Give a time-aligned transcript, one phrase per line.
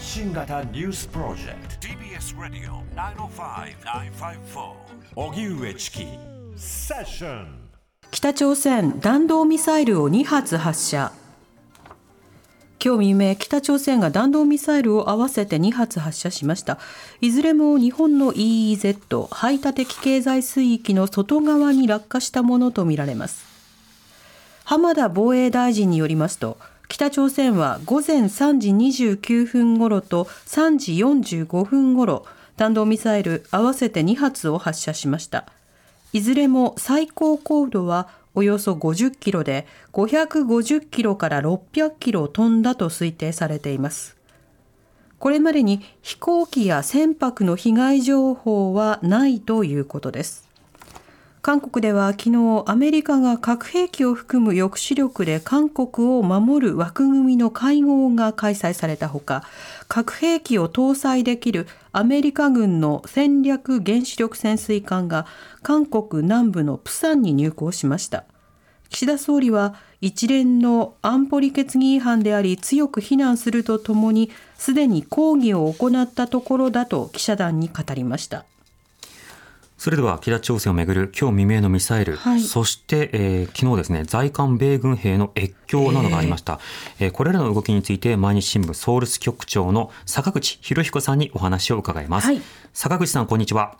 [0.00, 1.86] 発信型ニュースプロジェクト。
[1.86, 2.82] TBS ラディオ
[3.28, 4.72] 905-954
[5.14, 6.06] おぎゅうえちき
[6.56, 7.68] セッション
[8.10, 11.12] 北朝鮮弾道ミサイルを2発発射。
[12.82, 16.78] 今日未明北朝鮮が弾道ミサイルを合わせて2発発射しました。
[17.20, 23.44] いずれも日本の EEZ 排他的経済水域の外側に落下したものとみられます。
[24.64, 26.56] 浜田防衛大臣によりますと
[26.90, 32.26] 北朝鮮は午前3時29分ごろと3時45分ごろ
[32.56, 35.46] 弾道ミサイル合わせて2発を発射しました。
[36.12, 44.16] いずれも最高高度はおよそ50キロで550キロから600キロ飛んだと推定されています。
[45.20, 50.49] これまでに飛行機や船舶の被害情報はないということです。
[51.42, 59.42] 韓国では昨日アメリカが核兵器を含む抑止力で韓国を守る枠組みの会合が開催されたほか
[59.88, 65.26] 核兵器を搭載できるアメリカ軍の戦略原子力潜水艦が
[65.62, 68.24] 韓国南部のプサンに入港しました。
[68.90, 78.44] 岸田総理は一連の安保理決議違反であり強く非難するとともにすでに抗議を行ったところだと記者団に語りました。
[79.80, 86.60] それでは北朝鮮をめぐる今日未明のミサイル、はい、そして、えー、昨日ですね在韓米軍兵の越境などがありました、
[86.98, 92.42] えー、これらの動きについて毎日新聞ソウル支局長の坂口博彦さんにお話を伺います、はい、
[92.74, 93.78] 坂口さんこんにちは。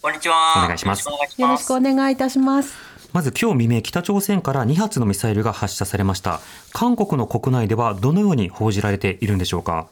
[0.00, 0.54] こんにちは。
[0.56, 1.08] お願いします。
[1.08, 2.76] よろしくお願いいたします。
[3.12, 6.38] まず今日未明北朝鮮から2発のミサイルが発射されました。
[6.72, 9.88] 韓国の国内ではどのように報じられているんでしょうか？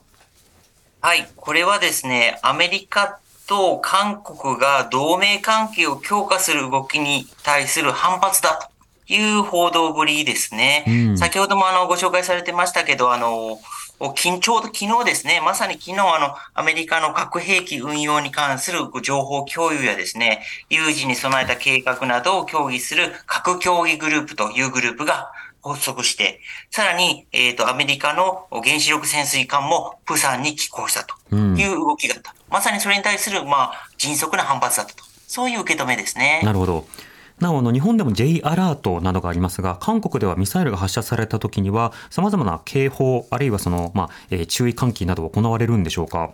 [1.01, 1.29] はい。
[1.35, 3.19] これはですねアメリカ
[3.49, 8.71] と韓国が同盟関係を強化する動きに対する反発だ
[9.09, 10.85] という報道ぶりですね。
[10.87, 13.59] うん、先ほどもあのご紹介されてましたけど、あの、
[14.01, 25.33] 緊張昨日ですね、まさに昨日あの、アメリカの核兵器運用に関する情報共有やですね、有事に備えた計画などを協議する核協議グループというグループが
[25.63, 32.33] 発足して、さらに、えっ、ー、と、アメリカの原子力潜水艦もプサンに寄港したという動きがあった。
[32.33, 35.05] うん、まさにそれに対する、まあ、迅速な反発だったと。
[35.27, 36.41] そういう受け止めですね。
[36.45, 36.87] なるほど。
[37.41, 46.31] なお、の日本でも J アラートなどがありますが、韓国ではミサイルが発射されたときには、さまざまな警報、あるいはその、まあ、えー、注意喚起など行われるんでしょうか？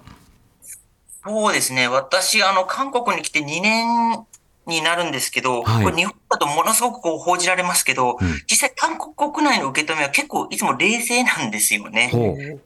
[1.27, 1.89] そうですね。
[1.89, 4.27] 私、あの、韓国に来て2年
[4.67, 12.11] になるんですけど、はい、これ日本だとものすごくこう報じられますけど、うん、実際韓国国内の受け止めは結構いつも冷静なんですよね。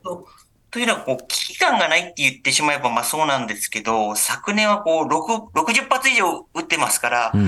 [0.03, 0.27] と
[0.71, 7.43] というのは、こう、危機感がないって言ってしまえば、まあそうなんですけど、昨年はこう、6、60発以上撃ってますから、うん、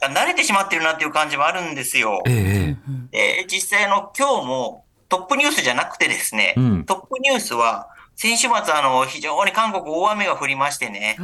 [0.00, 2.22] なんか慣れてしまってるなっていう感じもあるんですよ。
[2.26, 2.76] え
[3.12, 7.88] え、で、実際の今日もトップニュースじゃなくてですね、うん、トップニュースは、
[8.20, 11.16] 先週末、あの、非常に韓国大雨が降りましてね、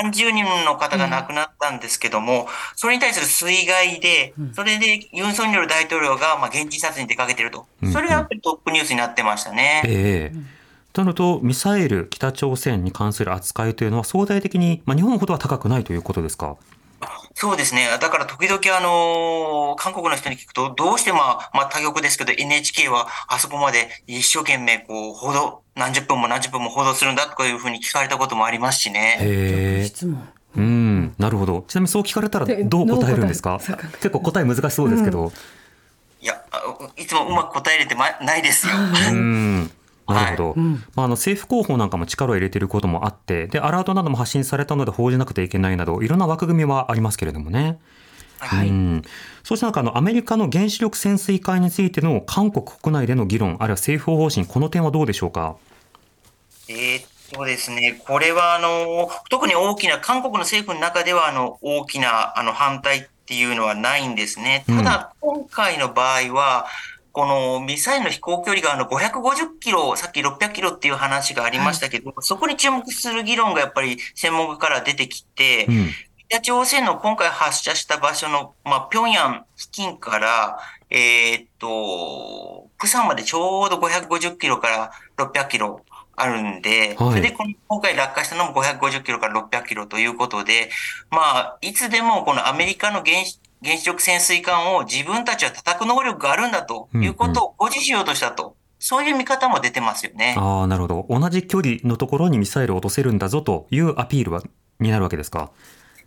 [0.00, 2.46] 何十人の方が亡くなったんですけども、
[2.76, 7.66] それに対する水害で、それでユン・ソンニョル大統領が、まあ、現地視察に出かけてると。
[7.92, 9.82] それがやっぱりトップニュースになってましたね。
[9.84, 10.36] ええ。
[10.36, 10.42] ー
[10.92, 16.56] となると、ミサイル、北朝鮮に関する扱いというのは、相対的に、まあ、日本ほどは高くないということですか？
[17.34, 17.88] そうですね。
[18.00, 29.16] だから時々あの、韓国の人に聞くと、どうしてまあ、まあ他局ですけど NHK はあそこまで一生懸命こう、報道、何十分も何十分も報道するんだとかいうふうに聞かれたこともありますしね。
[29.20, 30.28] へ質問。
[30.54, 31.64] うん、なるほど。
[31.66, 33.58] ちなみにそう聞かれたらどう答えるんですか？
[33.58, 35.22] 結構答え難しそうですけど。
[35.24, 35.30] うん、
[36.20, 36.42] いや、
[36.96, 38.74] いつもうまく答えれてま、ないですよ。
[39.12, 39.70] うん
[40.14, 47.78] なるほど、はい、まあ、あの政府広報なんかも力を入れていることもあってでアラートなども発信されたので報じなくてはいけないなどいろんな枠組みはありますけれどもね。
[48.38, 49.02] はい、うん
[49.44, 55.56] そうした中のアメリカの原子力潜水艦についての韓国国内での議論あるいは政府方針この点はどうでしょうか？
[56.68, 57.98] えーそうですね。
[58.06, 64.64] これは、あの、特に大きな、韓国の政府の中では、あの、大きな、あの、反対っていうのはないんですね。
[64.66, 66.66] ただ、今回の場合は、
[67.12, 75.88] このミサイルの飛行距離があの550キロ、さっき600キロっていう話がありましたけど、はい、そこに注目する議論がやっぱり専門家から出てきて、うん、
[76.30, 85.82] 北朝鮮の今回発射した場所の、まあ、平壌付近から、えー、っと、プサンまでちょうど550キロから600キロ
[86.16, 87.36] あるんで、はい、それで
[87.68, 90.70] 今回落下したのも550キロから600キロということで、
[91.10, 98.42] まあ、いつでもこのアメリカの原子原子力潜水艦を自分たちは叩く能力があるんだということを誇示しようとしたと。
[98.42, 100.34] うんうん、そういう見方も出てますよね。
[100.36, 101.06] ああ、なるほど。
[101.08, 104.42] 同じ距離のところにミサイルを落とせるんだぞというアピールは、
[104.80, 105.52] になるわけですか？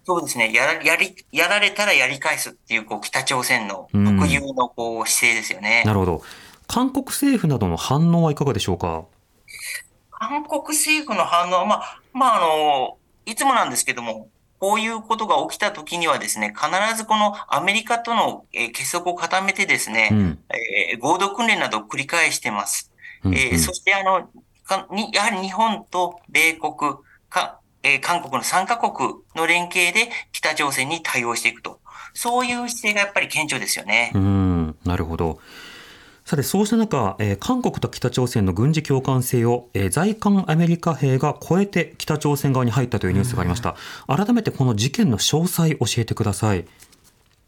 [0.04, 0.54] そうですね。
[0.54, 6.22] やら、やり、やられたらやり返すっていう、こう、北朝鮮の特有の、こう、姿勢ですよね、なるほど。
[6.68, 9.06] 韓国政府などの反応はいかがでしょうか？
[10.12, 14.28] 韓国政府の反応は、まあ、まあ、あの、いつもなんですけども、
[14.66, 22.92] こういうことが起きたときにはですね、必ずこのアメリカとの結束を固めてですね、うん、えー、合同訓練などを繰り返してます。
[23.24, 24.28] うんうん、えー、そしてあの、
[25.14, 26.74] やはり日本と米国、
[27.30, 31.80] かえー、韓国の3カ国の連携で北朝鮮に対応していくと。
[32.16, 34.14] そういう姿勢がやっぱり顕著ですよね。
[34.16, 35.40] うん、なるほど。
[36.26, 43.76] さて、そうした中、えー、韓国と北朝鮮の軍事共感性を、えー、在韓アメリカ兵が超えて北朝鮮側に入ったというニュースがありました。
[44.08, 46.66] 改めてこの事件の詳細教えてください。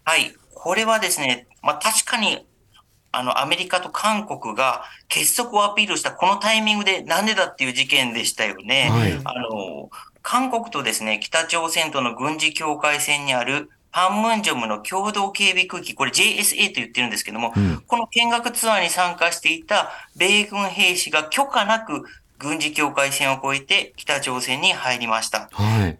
[0.04, 0.32] はい。
[0.54, 2.46] これはですね、まあ確かに
[3.12, 8.90] あの、アメリカと韓国が結束をアピールしたこのタイミングでなんでだっていう事件でしたよね。
[8.92, 9.90] はい、あの、
[10.22, 22.04] 韓国とですね、北朝鮮との軍事境界線にあるパンムンジョムの共同警備区域、これ JSA と言ってるんですけども、うん、この見学ツアーに参加していた米軍兵士が許可なく
[22.40, 25.50] 軍事境界線を越えて北朝鮮に入りました。
[25.52, 25.98] はい、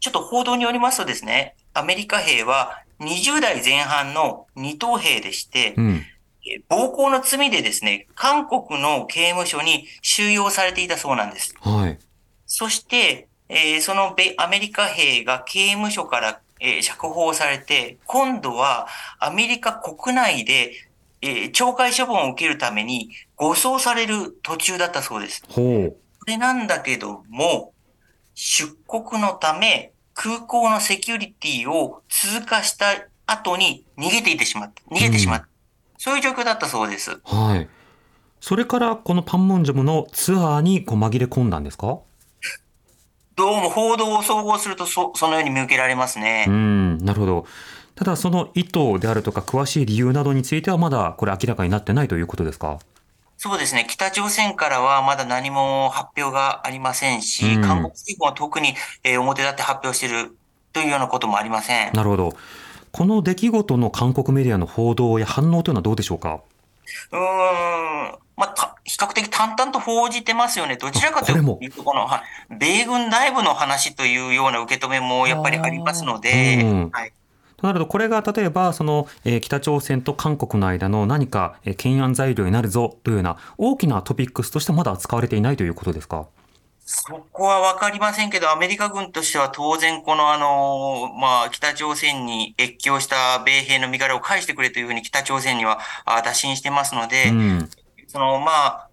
[0.00, 6.02] ちょっと報道によりますとですね、アメリカ兵は20代前半の二等兵でして、うん、
[6.68, 11.54] 暴行の罪でですね、韓国の刑務所に収容されていたそうなんです。
[11.60, 11.98] はい、
[12.46, 18.86] そして、えー、そのアメリカ兵が刑務所からえー、釈放されて、今度は
[19.18, 20.72] アメリカ国内で、
[21.22, 25.42] えー、懲戒処分を受けるために護送される途中だったそうです。
[25.48, 25.90] ほう。
[25.90, 25.96] こ
[26.26, 27.72] れなんだけども、
[28.34, 32.86] 出国のため空港のセキュリティを通過した
[33.26, 34.82] 後に逃げていってしまった。
[34.94, 35.44] 逃げてしまった。
[35.44, 35.48] うん、
[35.98, 37.20] そういう状況だったそうです。
[37.24, 37.68] はい。
[38.40, 41.98] それからこのパンモンジョムのツアーにこう紛れ込んだんですか？
[43.36, 46.44] どうも報道を総合するとそそのように見受けられますね。
[46.48, 47.46] うん、なるほど。
[47.94, 52.78] ただ、その意図であるとか、詳しい理由などについては、まだこれ、明らかになってないということですか？
[53.36, 53.86] そうですね。
[53.88, 58.74] 北朝鮮からはまだ何も発表がありませんし、うん、韓国政府は特に、
[59.04, 60.36] えー、表立って発表している
[60.72, 61.92] というようなこともありません。
[61.92, 62.34] なるほど。
[62.92, 66.40] この出来事の韓国メディアの報道や反応というのはどうでしょうか？
[67.12, 70.76] うん、まあ、比較的淡々と報じてますよね。
[70.76, 77.12] どちらかというと、この、はい、米軍内部の話というような受け止めもやっぱりありますので、はい。
[77.58, 86.26] となると、これが例えば、その、えー、北朝鮮と韓国の間の何か、えー、懸案材料になるぞというような大きなトピックスとしてまだ使われていないということですか？
[86.92, 95.78] そこはわかりませんけど、アメリカ軍としては当然このあの、まあ、北朝鮮に越境した米兵の身柄を返してくれというふうに北朝鮮には
[96.24, 97.70] 打診してますので、うん、
[98.10, 98.86] その、まあ、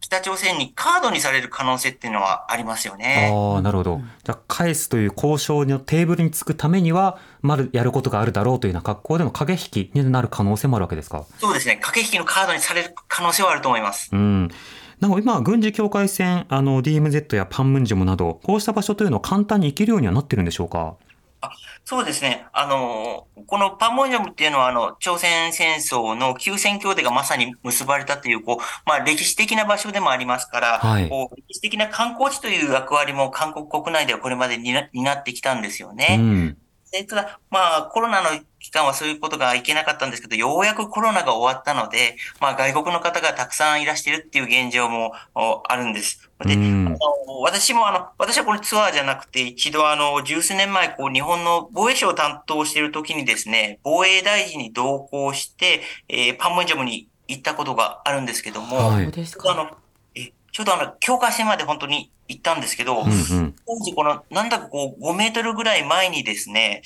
[0.00, 3.30] 北朝鮮にカードにされる可能性っていうのはありますよね。
[3.30, 4.00] ああ、なるほど。
[4.24, 11.26] じゃあ、返すという交渉のテーブルにつくためには、まるやることがあるだろうというような格好での駆け引きになる可能性もあるわけですか？
[11.38, 11.76] そうですね。
[11.82, 14.08] 駆け引きのカードにされる可能性はあると思います。
[14.12, 14.48] うん。
[15.00, 20.96] なお今、軍事境界線、あの、DMZ やパンムンジムなど、こうした場所というのを簡単に行けるようにはなってるんでしょうか？
[20.96, 21.07] あ
[21.88, 22.44] そうですね。
[22.52, 36.18] あの、このパンモンジョムっていうのは、あの、朝鮮戦争の休戦協定がまさに結ばれたという、こう、まあ、歴史的な場所でもありますから、はい、こう歴史的な観光地という役割も韓国国内ではこれまでにな担ってきたんですよね。
[36.20, 36.58] うん
[36.90, 38.28] でただ、まあ、コロナの
[38.68, 46.30] 期間はそういうことがいけなかったんですけど、ようやくコロナが終わったので、まあ、外国の方がたくさんいらしてるっていう現状もあるんです。
[46.44, 46.98] で、あの
[47.40, 59.70] 私もあの、私はこれツアーじゃなくて、一度あの、十数年前、こう、日本の防衛省を担当している時にですね、防衛大臣に同行して、えー、パンムンジャムに行ったことがあるんですけども、はい、あの
[60.52, 66.82] ちょうどあの、境界線まで本当に行ったんですけど、うんうん、当時この、なんだかこう、5メートルぐらい前にですね、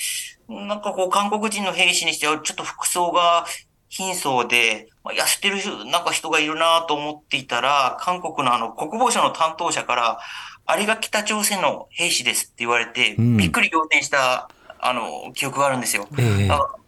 [0.49, 3.47] なんかこう、韓国人の兵士にしては、ちょっと服装が
[3.88, 10.19] 貧相で、まあ、痩せてるなんか人がいるなと思っていたら、韓国のあの、国防省の担当者から、
[10.64, 16.09] あれが北朝鮮の兵士ですって言われて、うん、びっくり仰天した、あの、記憶があるんですよ。
[16.19, 16.81] えー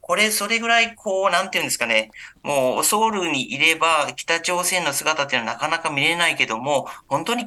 [0.00, 2.10] これ、それぐらい、こう、なんていうんですかね、
[2.42, 7.46] もう、ソウルにいれば、北朝鮮の姿っていうのはなかなか見れないけども、本当に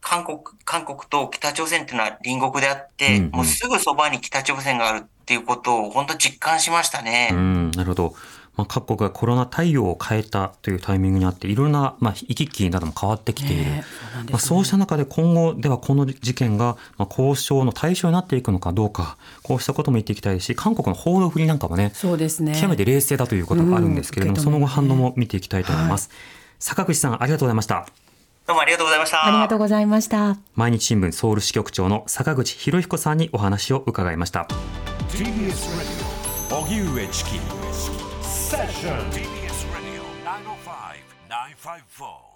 [0.00, 7.30] 韓国、韓国と北朝鮮っていうのは隣国であって、うんうん、もうすぐそばに北朝鮮があるっていうことを、本当実感しましたね。
[7.32, 8.14] うん、なるほど。
[8.56, 13.84] まあ、各国がコロナ対応を変えたというタイミングにあっていろんな、まあ、行き来なども変わってきている、ね
[14.30, 22.54] まあ、そうした中で今後ではこの事件が、まあ、交渉の対象になっていくのかどうかこうしたことも言っていきたいし韓国の報道振りなんかもねそうですね。
[22.54, 26.18] 極めて冷静だということがあるんですけれども、うんね、その後反応も見ていきたいと思います、はい、
[26.60, 27.86] 坂口さんありがとうございました。
[28.46, 29.26] どうもありがとうございました。
[29.26, 30.36] ありがとうございました。
[30.54, 34.46] 毎日新聞ソウル支局長の坂口博彦さんにお話を伺いました。
[35.08, 36.04] TBS
[36.50, 38.03] 荻上チキ
[38.44, 39.10] Session.
[39.10, 42.33] TBS Radio 905 954.